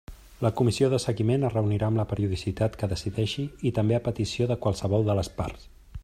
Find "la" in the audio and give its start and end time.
0.45-0.49, 2.01-2.05